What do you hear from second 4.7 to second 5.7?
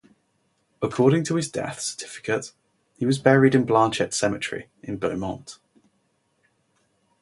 in Beaumont.